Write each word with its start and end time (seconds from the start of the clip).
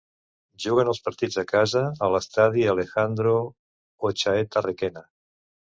Juguen 0.63 0.89
els 0.93 1.01
partits 1.07 1.37
a 1.43 1.43
casa 1.51 1.83
a 2.07 2.11
l'estadi 2.15 2.67
Alejandro 2.75 3.37
Ochaeta 4.11 4.69
Requena. 4.71 5.11